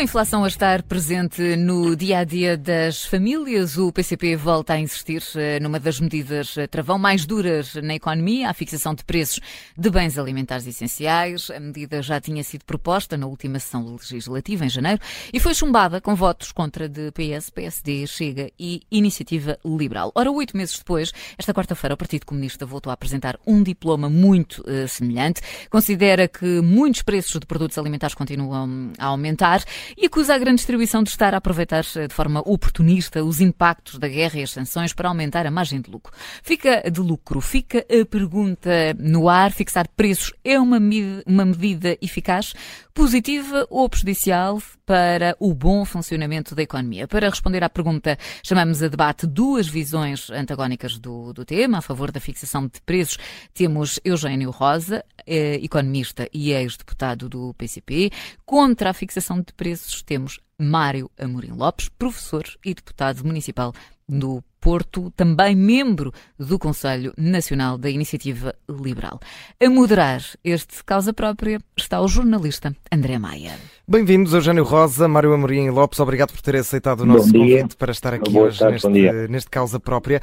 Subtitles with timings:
[0.00, 4.80] a inflação a estar presente no dia a dia das famílias, o PCP volta a
[4.80, 9.40] insistir eh, numa das medidas eh, travão mais duras na economia, a fixação de preços
[9.76, 11.50] de bens alimentares essenciais.
[11.50, 14.98] A medida já tinha sido proposta na última sessão legislativa, em janeiro,
[15.34, 20.12] e foi chumbada com votos contra de PS, PSD, Chega e Iniciativa Liberal.
[20.14, 24.62] Ora, oito meses depois, esta quarta-feira, o Partido Comunista voltou a apresentar um diploma muito
[24.62, 25.42] uh, semelhante.
[25.68, 29.62] Considera que muitos preços de produtos alimentares continuam a aumentar
[29.96, 33.98] e acusa a grande distribuição de estar a aproveitar eh, de forma oportunista os impactos
[33.98, 36.12] da guerra e as sanções para aumentar a margem de lucro.
[36.42, 40.78] Fica de lucro, fica a pergunta no ar: fixar preços é uma,
[41.26, 42.52] uma medida eficaz,
[42.94, 47.06] positiva ou prejudicial para o bom funcionamento da economia?
[47.06, 51.78] Para responder à pergunta, chamamos a debate duas visões antagónicas do, do tema.
[51.78, 53.16] A favor da fixação de preços,
[53.54, 58.10] temos Eugênio Rosa, eh, economista e ex-deputado do PCP.
[58.44, 63.72] Contra a fixação de preços, temos Mário Amorim Lopes, professor e deputado municipal
[64.08, 69.18] do Porto, também membro do Conselho Nacional da Iniciativa Liberal.
[69.62, 73.58] A moderar este causa própria está o jornalista André Maia.
[73.88, 78.14] Bem-vindos, Eugênio Rosa, Mário Amorim Lopes, obrigado por ter aceitado o nosso convite para estar
[78.14, 80.20] aqui Boa hoje tarde, neste, neste causa própria.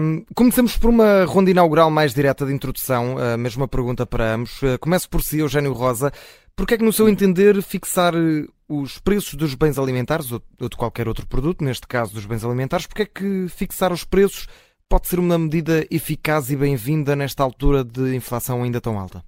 [0.00, 4.60] Um, comecemos por uma ronda inaugural mais direta de introdução, a mesma pergunta para ambos.
[4.62, 6.10] Uh, começo por si, Eugênio Rosa.
[6.56, 10.40] Por que é que, no seu entender, fixar eh, os preços dos bens alimentares ou
[10.68, 14.46] de qualquer outro produto, neste caso dos bens alimentares, porque é que fixar os preços
[14.88, 19.22] pode ser uma medida eficaz e bem-vinda nesta altura de inflação ainda tão alta?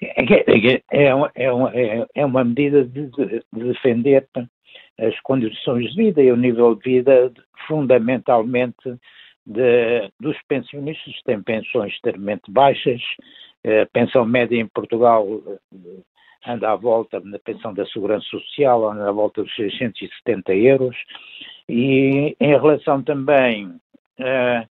[0.00, 3.10] É, é, é, uma, é, é uma medida de
[3.52, 4.28] defender
[4.98, 7.32] as condições de vida e o nível de vida
[7.66, 8.98] fundamentalmente
[9.48, 13.00] de, dos pensionistas têm pensões extremamente baixas,
[13.64, 15.26] a pensão média em Portugal
[15.72, 15.78] eh,
[16.46, 20.96] anda à volta, na pensão da Segurança Social, anda à volta dos 670 euros,
[21.68, 24.68] e em relação também uh,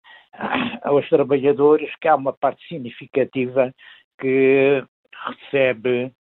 [0.82, 3.74] aos trabalhadores, que há uma parte significativa
[4.18, 6.12] que recebe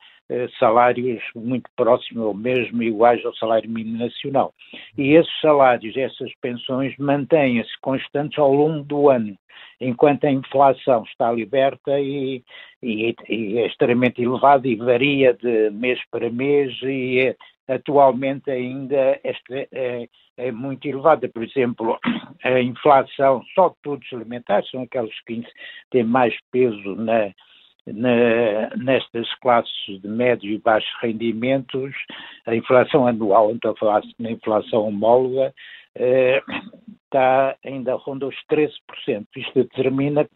[0.59, 4.53] salários muito próximos ou mesmo iguais ao salário mínimo nacional.
[4.97, 9.38] E esses salários, essas pensões mantêm-se constantes ao longo do ano
[9.80, 12.44] enquanto a inflação está liberta e,
[12.81, 18.96] e, e, é extremamente elevada e varia de mês para mês e é, atualmente ainda
[18.96, 19.34] é,
[19.72, 21.28] é, é, muito elevada.
[21.30, 22.00] Por exemplo,
[22.44, 25.44] a inflação só de produtos alimentares são aqueles que
[25.91, 27.31] têm mais peso na,
[27.85, 31.94] na, nestas classes de médio e baixos rendimentos,
[32.46, 35.53] a inflação anual, então a falar na inflação homóloga,
[35.96, 36.41] eh,
[37.03, 38.72] está ainda ronda os 13%.
[39.35, 40.28] Isto determina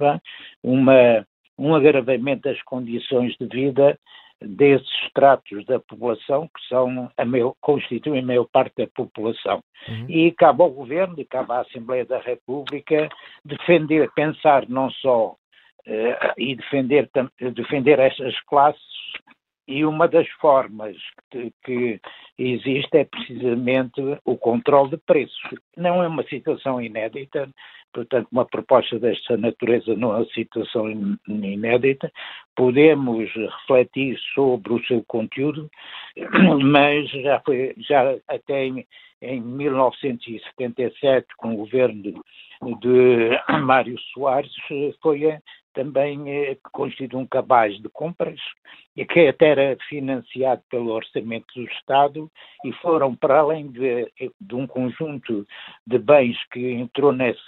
[0.63, 1.25] uma,
[1.57, 3.97] um agravamento das condições de vida
[4.41, 9.61] desses estratos da população que são a meio, constituem a maior parte da população.
[9.87, 10.05] Uhum.
[10.07, 13.09] E cabe ao Governo e cabe à Assembleia da República
[13.43, 15.35] defender, pensar não só
[16.37, 17.09] e defender,
[17.53, 18.81] defender estas classes
[19.69, 20.97] e uma das formas
[21.29, 22.01] que, que,
[22.39, 25.39] existe é precisamente o controle de preços.
[25.77, 27.47] Não é uma situação inédita,
[27.93, 30.89] portanto, uma proposta desta natureza não é uma situação
[31.27, 32.11] inédita.
[32.55, 35.69] Podemos refletir sobre o seu conteúdo,
[36.63, 38.87] mas já foi, já até em,
[39.21, 42.23] em 1977, com o governo
[42.81, 44.51] de Mário Soares,
[44.99, 45.37] foi
[45.73, 48.39] também eh, constitui um cabaz de compras
[48.95, 52.29] e que até era financiado pelo orçamento do Estado
[52.65, 55.45] e foram para além de, de um conjunto
[55.85, 57.39] de bens que entrou nesse,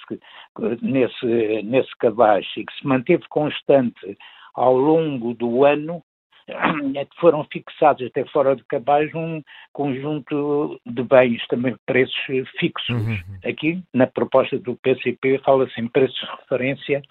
[0.81, 4.17] nesse, nesse cabaz e que se manteve constante
[4.53, 6.03] ao longo do ano,
[7.19, 12.15] foram fixados até fora de cabaz um conjunto de bens, também preços
[12.59, 12.89] fixos.
[12.89, 13.39] Uhum.
[13.45, 17.01] Aqui, na proposta do PCP, fala-se em preços de referência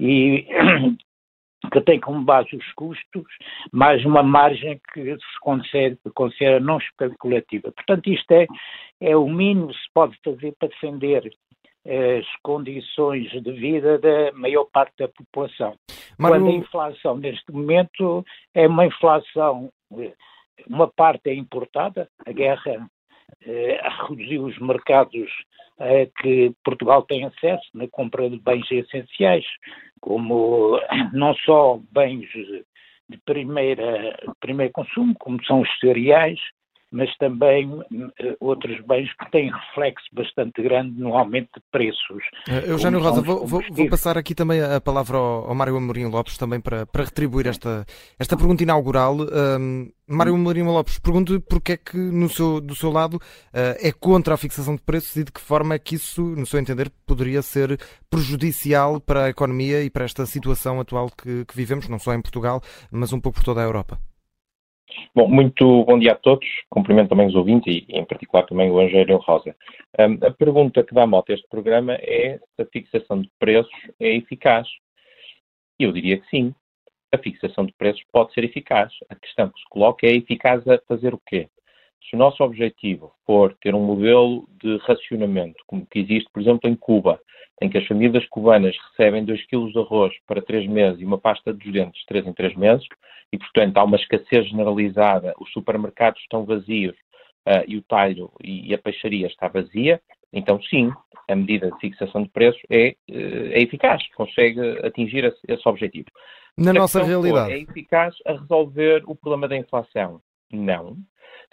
[0.00, 0.46] e
[1.72, 3.26] que tem como base os custos,
[3.72, 7.72] mais uma margem que se considera, considera não especulativa.
[7.72, 8.46] Portanto, isto é,
[9.00, 11.30] é o mínimo que se pode fazer para defender
[11.86, 15.74] as condições de vida da maior parte da população.
[16.16, 18.24] Quando a inflação, neste momento,
[18.54, 19.70] é uma inflação,
[20.68, 22.88] uma parte é importada, a guerra
[23.42, 25.30] eh, reduziu os mercados
[25.78, 29.44] a que Portugal tem acesso na compra de bens essenciais,
[30.00, 30.80] como
[31.12, 32.28] não só bens
[33.08, 36.38] de primeira, primeiro consumo, como são os cereais,
[36.90, 37.84] mas também uh,
[38.40, 42.22] outros bens que têm reflexo bastante grande no aumento de preços.
[42.48, 46.06] Uh, Eugênio Rosa, vou, vou, vou, passar aqui também a palavra ao, ao Mário Amorim
[46.06, 47.84] Lopes também para, para retribuir esta,
[48.18, 49.16] esta pergunta inaugural.
[49.20, 53.20] Um, Mário Amorim Lopes, pergunto porque é que no seu, do seu lado uh,
[53.52, 56.58] é contra a fixação de preços e de que forma é que isso, no seu
[56.58, 61.88] entender, poderia ser prejudicial para a economia e para esta situação atual que, que vivemos,
[61.88, 63.98] não só em Portugal, mas um pouco por toda a Europa.
[65.14, 66.46] Bom, muito bom dia a todos.
[66.70, 69.54] Cumprimento também os ouvintes e, em particular, também o Angério Rosa.
[69.98, 73.72] Um, a pergunta que dá moto a este programa é se a fixação de preços
[74.00, 74.68] é eficaz.
[75.78, 76.54] Eu diria que sim.
[77.12, 78.92] A fixação de preços pode ser eficaz.
[79.08, 81.48] A questão que se coloca é eficaz a fazer o quê?
[82.08, 86.68] Se o nosso objetivo for ter um modelo de racionamento, como que existe, por exemplo,
[86.68, 87.20] em Cuba,
[87.60, 91.18] em que as famílias cubanas recebem 2 kg de arroz para 3 meses e uma
[91.18, 92.86] pasta dos dentes 3 em 3 meses,
[93.32, 96.94] e, portanto, há uma escassez generalizada, os supermercados estão vazios
[97.46, 100.00] uh, e o talho e, a peixaria está vazia,
[100.32, 100.90] então, sim,
[101.28, 106.06] a medida de fixação de preços é, uh, é eficaz, consegue atingir esse, esse objetivo.
[106.56, 107.52] Na Se nossa realidade.
[107.52, 110.20] é eficaz a resolver o problema da inflação?
[110.52, 110.96] Não.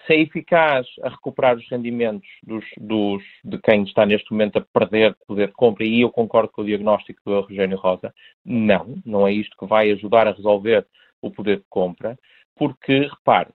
[0.05, 4.61] Se é eficaz a recuperar os rendimentos dos, dos, de quem está neste momento a
[4.61, 8.13] perder poder de compra, e eu concordo com o diagnóstico do Eugênio Rosa,
[8.45, 10.85] não, não é isto que vai ajudar a resolver
[11.21, 12.17] o poder de compra,
[12.57, 13.49] porque, repare,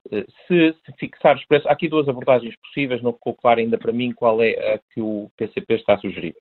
[0.47, 3.93] se, se fixar os preços, há aqui duas abordagens possíveis, não ficou claro ainda para
[3.93, 6.35] mim qual é a que o PCP está a sugerir.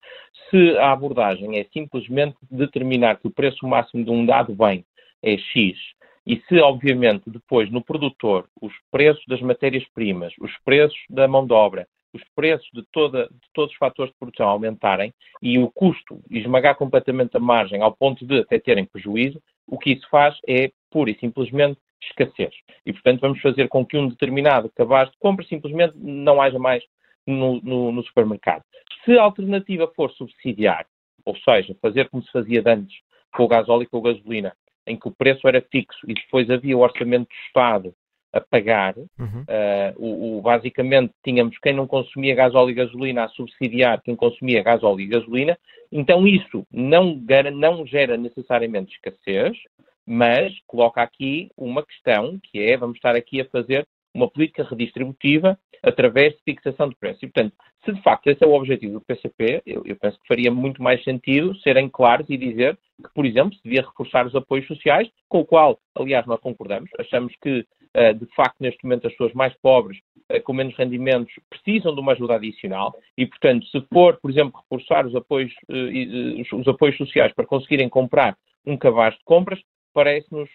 [0.50, 4.84] Se a abordagem é simplesmente determinar que o preço máximo de um dado bem
[5.24, 5.78] é X,
[6.26, 11.54] e se, obviamente, depois no produtor os preços das matérias-primas, os preços da mão de
[11.54, 16.22] obra, os preços de, toda, de, todos os fatores de produção aumentarem e o custo
[16.30, 20.72] esmagar completamente a margem ao ponto de até terem prejuízo, o que isso faz é
[20.90, 22.54] pura e simplesmente escassez.
[22.86, 26.84] E, portanto, vamos fazer com que um determinado cabaz de compra simplesmente não haja mais
[27.28, 28.64] no, no, no supermercado.
[29.06, 30.86] Se a alternativa for subsidiar,
[31.26, 32.98] ou seja, fazer como se fazia antes
[33.36, 34.54] com o gasóleo e com a gasolina,
[34.90, 37.94] em que o preço era fixo e depois havia o orçamento do Estado
[38.32, 39.42] a pagar, uhum.
[39.42, 44.62] uh, o, o, basicamente tínhamos quem não consumia gasóleo e gasolina a subsidiar quem consumia
[44.62, 45.58] gasóleo e gasolina,
[45.92, 47.20] então isso não,
[47.54, 49.58] não gera necessariamente escassez,
[50.06, 53.88] mas coloca aqui uma questão que é, vamos estar aqui a fazer
[54.20, 57.20] uma política redistributiva através de fixação de preço.
[57.24, 57.56] E, portanto,
[57.86, 60.84] se de facto esse é o objetivo do PCP, eu, eu, penso que faria muito
[60.84, 65.10] mais sentido serem claros e dizer que, por exemplo, se devia reforçar os apoios sociais,
[65.28, 66.90] com o qual, aliás, nós concordamos.
[67.00, 69.98] Achamos que, uh, de facto, neste momento, as pessoas mais pobres,
[70.32, 74.62] uh, com menos rendimentos, precisam de uma ajuda adicional e, portanto, se for, por exemplo,
[74.62, 78.36] reforçar os apoios, uh, os apoios sociais para conseguirem comprar
[78.66, 79.60] um cabaz de compras,
[79.94, 80.50] parece-nos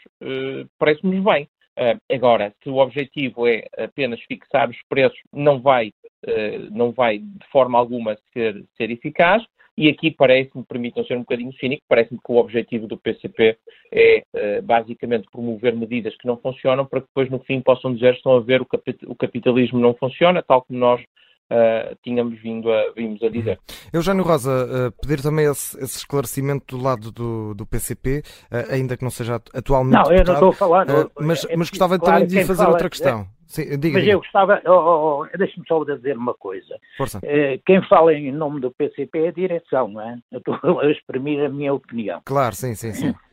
[0.79, 1.49] parece bem.
[1.79, 7.19] Uh, agora, se o objetivo é apenas fixar os preços, não vai, uh, não vai
[7.19, 9.43] de forma alguma ser, ser eficaz.
[9.77, 13.59] E aqui parece-me, permitam ser um bocadinho cínico, parece-me que o objetivo do PCP
[13.93, 18.15] é uh, basicamente promover medidas que não funcionam para que depois no fim possam dizer
[18.15, 21.03] estão a ver o capitalismo não funciona, tal como nós
[21.51, 23.59] uh, tínhamos vindo a, vimos a dizer.
[23.93, 28.75] Eugênio Rosa, uh, pedir também esse, esse, esclarecimento do lado do, do PCP, uh, eh,
[28.75, 29.95] ainda que não seja atualmente.
[29.95, 30.87] Não, eu não estou a falar.
[31.19, 33.21] mas, é, mas gostava claro, também de fazer fala, outra questão.
[33.21, 36.77] É, Sim, diga, mas eu gostava, oh, oh, oh, deixe-me só dizer uma coisa.
[36.97, 37.21] Força.
[37.65, 40.19] quem fala em nome do PCP é a direção, não é?
[40.33, 42.21] Eu estou a exprimir a minha opinião.
[42.25, 43.15] Claro, sim, sim, sim.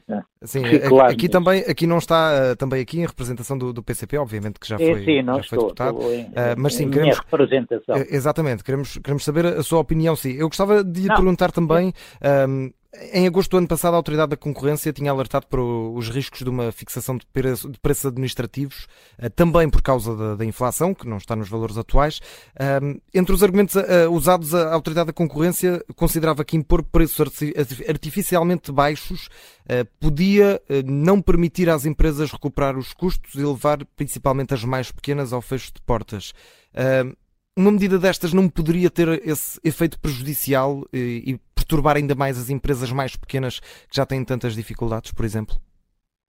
[0.44, 4.18] Sim, claro, aqui, também, aqui não está uh, também aqui em representação do, do, PCP,
[4.18, 6.02] obviamente que já é, foi, sim, já foi deputado.
[6.12, 7.98] Em, uh, mas sim, queremos, representação.
[7.98, 10.34] Uh, exatamente, queremos, queremos saber a sua opinião, sim.
[10.34, 11.16] Eu gostava de lhe não.
[11.16, 11.94] perguntar também.
[12.48, 12.72] Um,
[13.14, 16.50] em agosto do ano passado, a Autoridade da Concorrência tinha alertado para os riscos de
[16.50, 18.86] uma fixação de, preços administrativos,
[19.18, 22.20] eh, também por causa da, inflação, que não está nos valores atuais.
[23.14, 27.26] Entre os argumentos eh, usados, a Autoridade da Concorrência considerava que impor preços
[27.88, 29.30] artificialmente baixos
[29.70, 35.32] eh, podia não permitir às empresas recuperar os custos e levar principalmente as mais pequenas
[35.32, 36.34] ao fecho de portas
[37.56, 41.38] uma medida destas não poderia ter esse efeito prejudicial e,
[41.72, 45.56] perturbar ainda mais as empresas mais pequenas que já têm tantas dificuldades, por exemplo?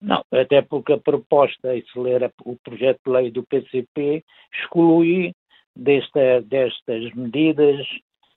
[0.00, 5.32] Não, até porque a proposta, e se ler o projeto de lei do PCP, exclui
[5.74, 7.84] desta, destas medidas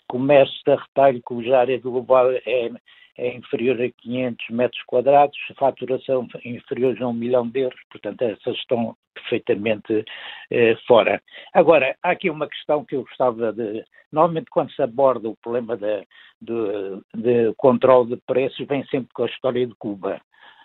[0.07, 2.69] comércio de retalho cuja área global é,
[3.17, 8.55] é inferior a 500 metros quadrados, faturação inferior a um milhão de euros, portanto essas
[8.57, 10.03] estão perfeitamente
[10.51, 11.21] eh, fora.
[11.53, 13.83] Agora, há aqui uma questão que eu gostava de.
[14.11, 16.05] Normalmente, quando se aborda o problema de,
[16.41, 20.21] de, de controle de preços, vem sempre com a história de Cuba.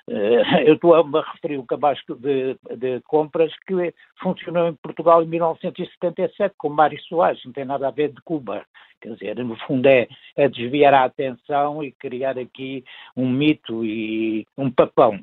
[0.08, 5.26] Uh, eu estou a referir o cabaz de, de, compras que funcionou em Portugal em
[5.26, 8.64] 1977 com Mário Soares, não tem nada a ver de Cuba.
[9.00, 12.84] Quer dizer, no fundo é, é desviar a atenção e criar aqui
[13.16, 15.18] um mito e um papão.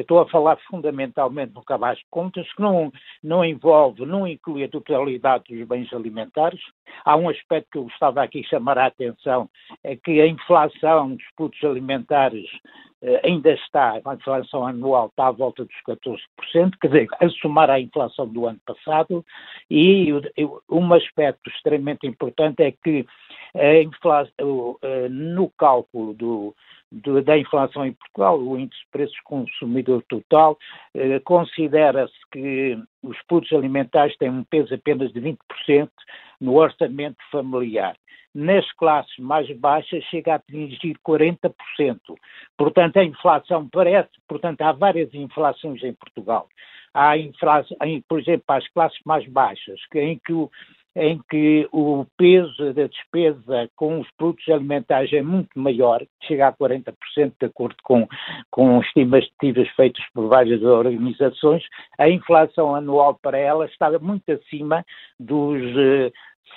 [0.00, 2.90] Eu estou a falar fundamentalmente no cabaz de contas, que não,
[3.22, 6.58] não envolve, não inclui a totalidade dos bens alimentares.
[7.04, 9.46] Há um aspecto que eu gostava aqui chamar a atenção,
[9.84, 12.46] é que a inflação dos produtos alimentares
[13.02, 17.68] eh, ainda está, a inflação anual está à volta dos 14%, quer dizer, a somar
[17.68, 19.22] à inflação do ano passado,
[19.70, 20.08] e
[20.70, 23.04] um aspecto extremamente importante é que
[23.54, 26.54] a inflação, eh, no cálculo do,
[26.92, 30.58] da inflação em Portugal, o índice de preços consumidor total,
[30.94, 35.90] eh, considera-se que os produtos alimentares têm um peso apenas de 20%
[36.40, 37.96] no orçamento familiar.
[38.34, 42.16] Nas classes mais baixas chega a atingir 40%.
[42.56, 46.48] Portanto, a inflação parece, portanto, há várias inflações em Portugal.
[46.92, 47.76] Há inflação,
[48.08, 50.50] por exemplo, as classes mais baixas, em que o,
[50.96, 56.52] em que o peso da despesa com os produtos alimentares é muito maior, chega a
[56.52, 56.94] 40%,
[57.38, 58.08] de acordo com,
[58.50, 61.62] com estimativas feitas por várias organizações,
[61.98, 64.84] a inflação anual para ela estava muito acima
[65.18, 65.62] dos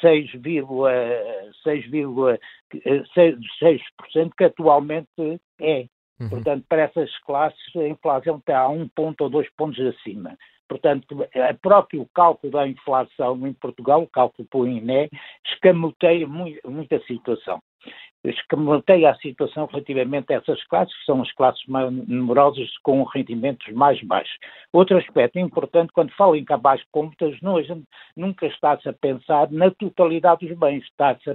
[0.01, 2.39] 6,6%
[2.85, 5.85] eh, que atualmente é.
[6.19, 6.29] Uhum.
[6.29, 10.35] Portanto, para essas classes, a inflação está a um ponto ou dois pontos acima.
[10.73, 15.07] Portanto, o próprio cálculo da inflação em Portugal, o cálculo pelo INE,
[15.45, 17.61] escamoteia muito, muita situação
[18.29, 23.71] escamoteia a situação relativamente a essas classes, que são as classes mais numerosas com rendimentos
[23.73, 24.33] mais baixos.
[24.71, 27.55] Outro aspecto importante, quando falo em cabaz de contas, não,
[28.15, 31.33] nunca está-se a pensar na totalidade dos bens, está-se a,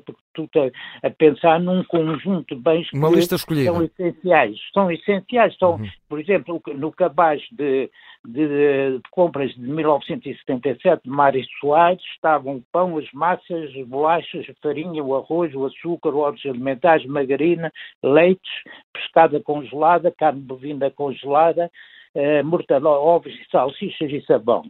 [1.02, 3.10] a, pensar num conjunto de bens Uma
[3.44, 4.56] que são essenciais.
[4.72, 5.88] São essenciais, são, uhum.
[6.08, 7.90] Por exemplo, no cabaz de,
[8.24, 14.46] de, de, compras de 1977 de Mário Soares estavam o pão, as massas, as bolachas,
[14.48, 17.70] a farinha, o arroz, o açúcar, óleos alimentares, margarina,
[18.02, 18.50] leites,
[18.92, 21.70] pescada congelada, carne bovina congelada,
[22.14, 24.64] eh, mortadela, ovos, salsichas e sabão.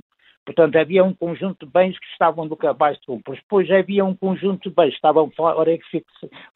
[0.48, 3.38] Portanto, havia um conjunto de bens que estavam no cabaz de compras.
[3.38, 6.02] Depois havia um conjunto de bens que estavam fora e que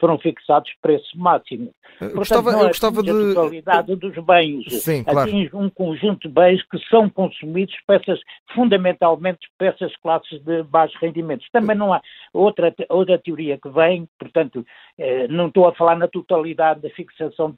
[0.00, 1.74] foram fixados preço máximo.
[2.00, 3.10] Eu gostava, eu gostava de...
[3.10, 4.82] a totalidade dos bens.
[4.82, 5.28] Sim, claro.
[5.28, 8.18] Atinge um conjunto de bens que são consumidos peças,
[8.54, 11.46] fundamentalmente por essas classes de baixos rendimentos.
[11.52, 12.00] Também não há
[12.32, 14.64] outra, outra teoria que vem, portanto,
[14.96, 17.52] eh, não estou a falar na totalidade da fixação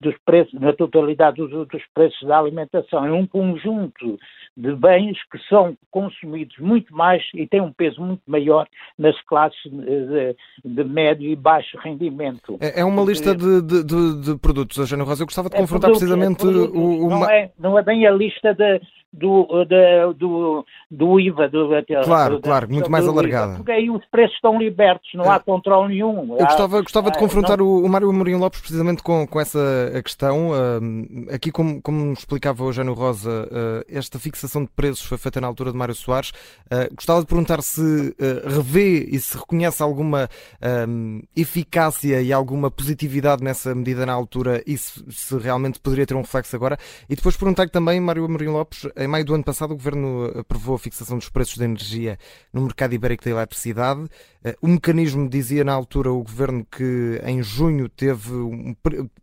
[0.00, 3.04] dos preços, na totalidade dos, dos preços da alimentação.
[3.04, 4.18] É um conjunto
[4.56, 8.66] de bens que são consumidos muito mais e têm um peso muito maior
[8.98, 12.58] nas classes de, de médio e baixo rendimento.
[12.60, 15.22] É, é uma lista de, de, de produtos, Eugênio Rosa.
[15.22, 17.10] Eu gostava de é confrontar produtos, precisamente é produtos, o, o...
[17.10, 18.80] Não, é, não é bem a lista de,
[19.12, 21.48] do, do, do, do IVA.
[21.48, 21.68] Do,
[22.04, 23.56] claro, claro, muito mais alargada.
[23.56, 26.36] Porque aí os preços estão libertos, não há controle nenhum.
[26.38, 27.66] Eu gostava, gostava de confrontar não...
[27.66, 29.58] o, o Mário Amorim Lopes precisamente com, com essa
[30.04, 30.50] questão.
[30.50, 35.40] Uh, aqui, como, como explicava o Eugênio Rosa, uh, esta fixação de preços foi feita
[35.40, 36.30] na altura de Mário Soares.
[36.66, 38.14] Uh, gostava de perguntar se
[38.46, 40.28] revê e se reconhece alguma
[41.36, 46.20] eficácia e alguma positividade nessa medida na altura e se, se realmente poderia ter um
[46.20, 46.78] reflexo agora.
[47.08, 50.74] E depois perguntar também, Mário Amorim Lopes, em maio do ano passado, o Governo aprovou
[50.74, 52.18] a fixação dos preços da energia
[52.52, 54.08] no mercado ibérico da eletricidade.
[54.44, 58.74] Eh, o mecanismo dizia na altura o Governo que em junho teve um,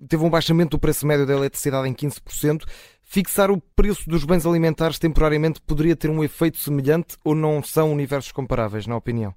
[0.07, 2.63] teve um baixamento do preço médio da eletricidade em 15%.
[3.03, 7.93] Fixar o preço dos bens alimentares temporariamente poderia ter um efeito semelhante ou não são
[7.93, 9.34] universos comparáveis, na opinião?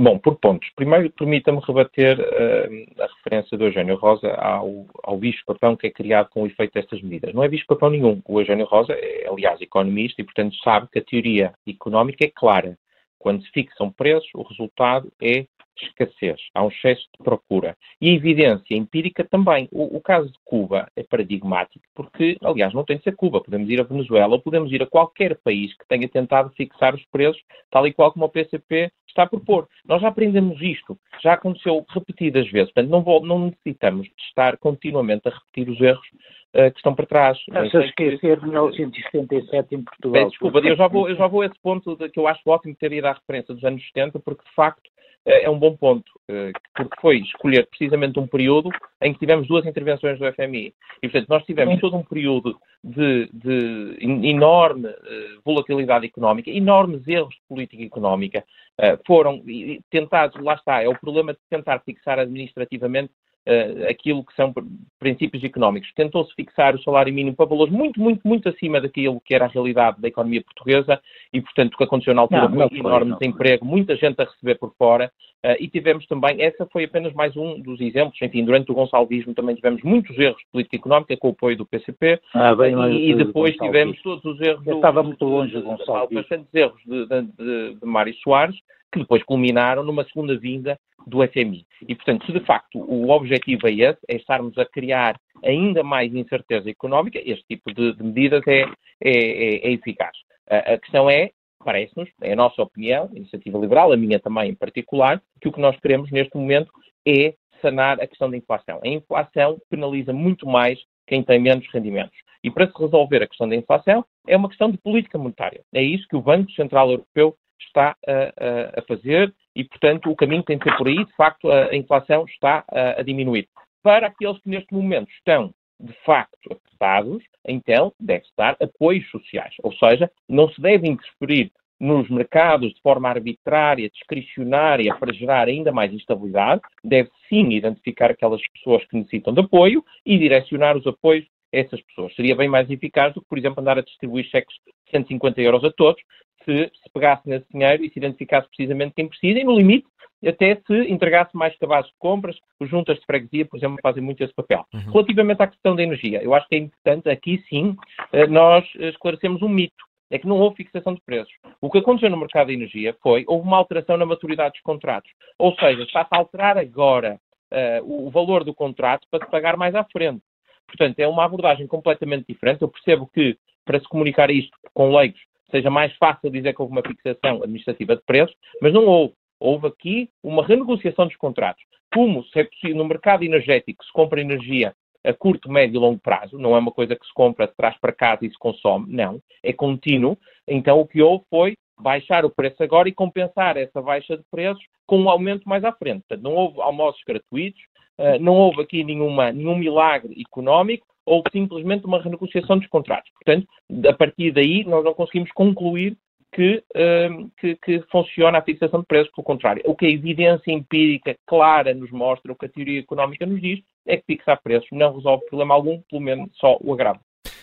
[0.00, 0.70] Bom, por pontos.
[0.76, 6.28] Primeiro, permita-me rebater uh, a referência do Eugênio Rosa ao, ao bicho-papão que é criado
[6.28, 7.34] com o efeito destas medidas.
[7.34, 8.22] Não é bicho-papão nenhum.
[8.24, 12.78] O Eugênio Rosa é, aliás, economista e, portanto, sabe que a teoria económica é clara.
[13.18, 15.46] Quando se fixam preços, o resultado é
[15.86, 17.76] escassez, há um excesso de procura.
[18.00, 19.68] E a evidência empírica também.
[19.70, 23.42] O, o, caso de Cuba é paradigmático, porque, aliás, não tem de ser Cuba.
[23.42, 27.04] Podemos ir a Venezuela ou podemos ir a qualquer país que tenha tentado fixar os
[27.06, 29.68] preços, tal e qual como o PCP está a propor.
[29.86, 32.72] Nós já aprendemos isto, já aconteceu repetidas vezes.
[32.72, 36.06] Portanto, não, vou, não necessitamos de estar continuamente a repetir os erros
[36.54, 37.38] uh, que estão para trás.
[37.38, 40.28] Estás a esquecer de 1977 em Portugal.
[40.28, 42.76] desculpa, eu já, vou, eu já vou a esse ponto de, que eu acho ótimo
[42.76, 44.88] ter ido à referência dos anos 70, porque de facto
[45.24, 48.70] é, é um bom ponto, eh, porque foi escolher precisamente um período
[49.02, 50.74] em que tivemos duas intervenções do FMI.
[51.02, 57.34] E, portanto, nós tivemos todo um período de, de enorme eh, volatilidade económica, enormes erros
[57.34, 58.44] de política económica.
[58.80, 59.42] Eh, foram
[59.90, 63.12] tentados, lá está, é o problema de tentar fixar administrativamente
[63.46, 64.52] uh, aquilo que são
[64.98, 65.92] princípios económicos.
[65.94, 69.48] Tentou-se fixar o salário mínimo para valores muito, muito, muito acima daquilo que era a
[69.48, 71.00] realidade da economia portuguesa
[71.32, 74.56] e, portanto, o que aconteceu na altura não, foi enorme desemprego, muita gente a receber
[74.56, 75.10] por fora
[75.44, 79.34] uh, e tivemos também, essa foi apenas mais um dos exemplos, enfim, durante o gonçalvismo
[79.34, 83.10] também tivemos muitos erros de política económica com o apoio do PCP ah, bem, e,
[83.10, 86.14] e depois tivemos todos os erros Eu do, estava muito longe do Gonçalves.
[86.14, 88.56] Bastantes erros de, de, de, de Mário Soares
[88.92, 91.66] que depois culminaram numa segunda vinda do FMI.
[91.86, 96.14] E, portanto, se de facto o objetivo é esse, é estarmos a criar ainda mais
[96.14, 98.66] incerteza económica, este tipo de, de medidas é, é,
[99.00, 100.16] é, é eficaz.
[100.50, 101.30] A, a, questão é,
[101.64, 105.52] parece-nos, é a nossa opinião, a iniciativa liberal, a minha também em particular, que o
[105.52, 106.70] que nós queremos neste momento
[107.06, 108.80] é sanar a questão da inflação.
[108.82, 112.16] A inflação penaliza muito mais quem tem menos rendimentos.
[112.42, 115.62] E para se resolver a questão da inflação, é uma questão de política monetária.
[115.74, 120.42] É isso que o Banco Central Europeu está a, a, fazer e, portanto, o caminho
[120.42, 121.04] tem de ser por aí.
[121.04, 123.48] De facto, a, a inflação está a, a diminuir.
[123.82, 129.54] Para aqueles que neste momento estão de facto afetados, então deve-se dar apoios sociais.
[129.62, 135.72] Ou seja, não se deve interferir nos mercados de forma arbitrária, discricionária, para gerar ainda
[135.72, 136.60] mais instabilidade.
[136.82, 141.24] Deve sim identificar aquelas pessoas que necessitam de apoio e direcionar os apoios
[141.54, 142.14] a essas pessoas.
[142.14, 144.56] Seria bem mais eficaz do que, por exemplo, andar a distribuir cheques
[144.90, 146.00] 150 euros a todos,
[146.44, 149.86] se se pegasse nesse dinheiro e se identificasse precisamente quem precisa e, no limite,
[150.26, 154.34] até se entregasse mais cabazes de compras, juntas de freguesia, por exemplo, fazem muito esse
[154.34, 154.64] papel.
[154.74, 154.92] Uhum.
[154.92, 157.76] Relativamente à questão da energia, eu acho que é importante, aqui sim,
[158.12, 159.86] eh, nós esclarecemos um mito.
[160.10, 161.32] É que não houve fixação de preços.
[161.60, 165.10] O que aconteceu no mercado de energia foi, houve uma alteração na maturidade dos contratos.
[165.38, 167.20] Ou seja, está-se a alterar agora
[167.52, 170.22] uh, o valor do contrato para se pagar mais à frente.
[170.66, 172.62] Portanto, é uma abordagem completamente diferente.
[172.62, 173.36] Eu percebo que,
[173.68, 175.20] para se comunicar isto com leigos,
[175.50, 179.12] seja mais fácil dizer que houve uma fixação administrativa de preços, mas não houve.
[179.38, 181.62] Houve aqui uma renegociação dos contratos.
[181.92, 186.00] Como se é possível, no mercado energético se compra energia a curto, médio e longo
[186.00, 188.92] prazo, não é uma coisa que se compra, se traz para casa e se consome,
[188.92, 190.18] não, é contínuo.
[190.46, 194.64] Então o que houve foi baixar o preço agora e compensar essa baixa de preços
[194.86, 196.04] com um aumento mais à frente.
[196.08, 197.60] Portanto, não houve almoços gratuitos,
[197.98, 203.10] eh, não houve aqui nenhuma, nenhum milagre económico, ou simplesmente uma renegociação dos contratos.
[203.12, 203.46] Portanto,
[203.88, 205.96] a partir daí, nós não conseguimos concluir
[206.32, 209.62] que, uh, que, que, funciona a fixação de preços, pelo contrário.
[209.64, 213.60] O que a evidência empírica clara nos mostra, o que a teoria económica nos diz,
[213.86, 217.00] é que fixar preços não resolve problema algum, pelo menos só o agravo.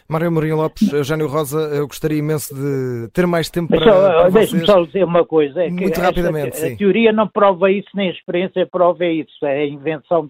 [0.07, 4.83] Mário Mourinho Lopes, Eugênio Rosa, eu gostaria imenso de ter mais tempo para, Deixe-me só
[4.83, 5.63] dizer uma coisa.
[5.63, 6.73] É Muito rapidamente, esta, sim.
[6.75, 9.43] A teoria não prova isso, nem a experiência prova isso.
[9.43, 10.29] É a invenção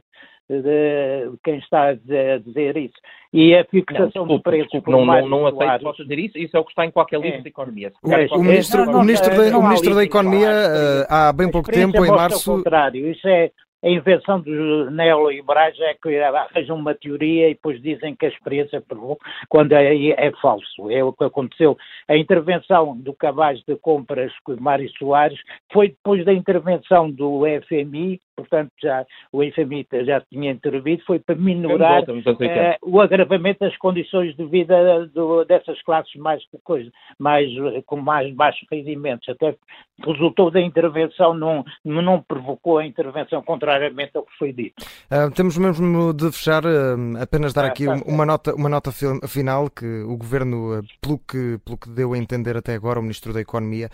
[0.49, 2.95] de quem está a dizer isso.
[3.33, 6.37] E a fixação não, de preços desculpe, não, não, não aceito que possa dizer isso,
[6.37, 7.41] isso é o que está em qualquer livro é.
[7.41, 7.93] de economia.
[8.01, 11.71] O, o, ministro, não, o ministro, da, o ministro da Economia, uh, há bem pouco
[11.71, 12.51] tempo, em março...
[12.51, 13.51] Ao contrário, isso é
[13.85, 18.81] a invenção dos neoliberais é que arranjam uma teoria e depois dizem que a experiência
[18.81, 20.89] provou, quando é, é falso.
[20.89, 21.77] É o que aconteceu.
[22.07, 25.39] A intervenção do cabaz de compras com Mário Soares
[25.71, 31.35] foi depois da intervenção do FMI, portanto já o FMI já tinha intervido, foi para
[31.35, 37.49] minorar uh, o agravamento das condições de vida do, dessas classes mais, coisa, mais
[37.85, 39.27] com mais baixos rendimentos.
[39.29, 39.55] Até
[40.03, 44.83] resultou da intervenção, não, não provocou a intervenção contrariamente ao que foi dito.
[45.11, 48.91] Uh, temos mesmo de fechar, uh, apenas dar ah, aqui tá, uma, nota, uma nota
[49.27, 53.01] final que o Governo, uh, pelo, que, pelo que deu a entender até agora, o
[53.01, 53.89] Ministro da Economia,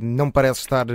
[0.00, 0.86] não parece estar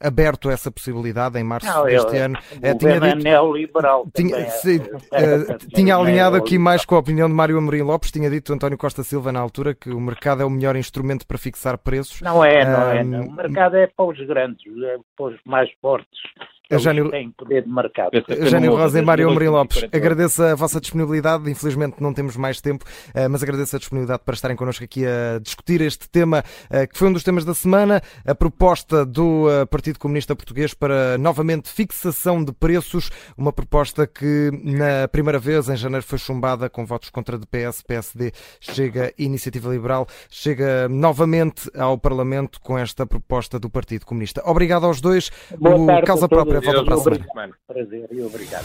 [0.00, 2.38] aberto a essa possibilidade em março não, deste eu, ano.
[2.56, 4.06] O tinha dito, é neoliberal.
[4.14, 4.80] Tinha, é, sim,
[5.12, 8.78] é, tinha alinhado aqui mais com a opinião de Mário Amorim Lopes, tinha dito António
[8.78, 12.20] Costa Silva na altura que o mercado é o melhor instrumento para fixar preços.
[12.20, 13.04] Não é, não é.
[13.04, 13.26] Não.
[13.26, 16.20] O mercado é para os grandes, é para os mais fortes.
[16.68, 18.10] Eugênio, têm poder de mercado.
[18.28, 21.48] Eugênio Rosa e Mário Amorim Lopes, agradeço a vossa disponibilidade.
[21.48, 25.38] Infelizmente não temos mais tempo, eh, mas agradeço a disponibilidade para estarem connosco aqui a
[25.38, 28.02] discutir este tema, eh, que foi um dos temas da semana.
[28.26, 34.50] A proposta do eh, Partido Comunista Português para novamente fixação de preços, uma proposta que
[34.64, 39.70] na primeira vez, em janeiro, foi chumbada com votos contra de PS, PSD, chega Iniciativa
[39.70, 44.42] Liberal, chega novamente ao Parlamento com esta proposta do Partido Comunista.
[44.44, 45.30] Obrigado aos dois.
[45.56, 47.54] Boa o Causa Própria volta para a semana.
[47.66, 48.64] Prazer e obrigado.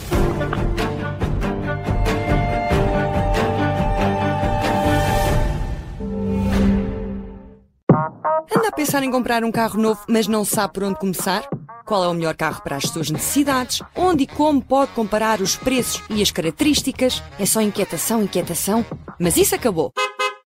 [8.54, 11.48] Anda a pensar em comprar um carro novo, mas não sabe por onde começar?
[11.84, 13.82] Qual é o melhor carro para as suas necessidades?
[13.96, 17.22] Onde e como pode comparar os preços e as características?
[17.38, 18.84] É só inquietação, inquietação?
[19.18, 19.92] Mas isso acabou!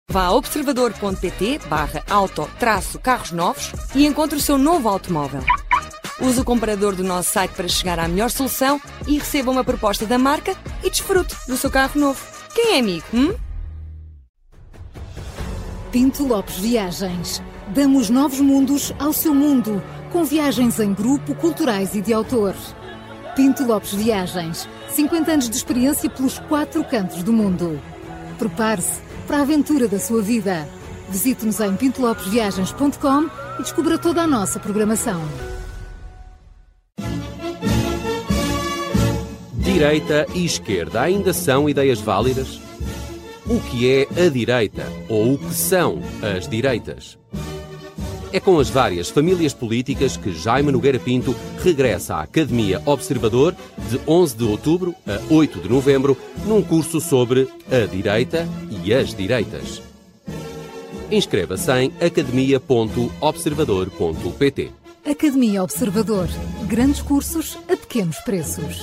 [0.08, 2.48] Vá a observador.pt barra auto
[3.02, 5.42] carros novos e encontre o seu novo automóvel.
[6.20, 10.06] Use o comparador do nosso site para chegar à melhor solução e receba uma proposta
[10.06, 12.24] da marca e desfrute do seu carro novo.
[12.54, 13.04] Quem é amigo?
[13.12, 13.34] Hum?
[15.92, 17.42] Pinto Lopes Viagens.
[17.68, 22.54] Damos novos mundos ao seu mundo, com viagens em grupo, culturais e de autor.
[23.34, 24.66] Pinto Lopes Viagens.
[24.90, 27.78] 50 anos de experiência pelos quatro cantos do mundo.
[28.38, 30.66] Prepare-se para a aventura da sua vida.
[31.10, 35.20] Visite-nos em pintolopesviagens.com e descubra toda a nossa programação.
[39.76, 42.58] Direita e esquerda ainda são ideias válidas?
[43.46, 47.18] O que é a direita ou o que são as direitas?
[48.32, 53.54] É com as várias famílias políticas que Jaime Nogueira Pinto regressa à Academia Observador
[53.90, 58.48] de 11 de outubro a 8 de novembro num curso sobre a direita
[58.82, 59.82] e as direitas.
[61.10, 64.70] Inscreva-se em academia.observador.pt.
[65.04, 66.28] Academia Observador.
[66.66, 68.80] Grandes cursos a pequenos preços.